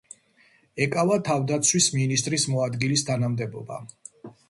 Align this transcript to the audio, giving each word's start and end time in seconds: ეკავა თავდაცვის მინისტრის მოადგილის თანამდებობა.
ეკავა 0.85 1.17
თავდაცვის 1.27 1.91
მინისტრის 1.99 2.49
მოადგილის 2.57 3.09
თანამდებობა. 3.11 3.83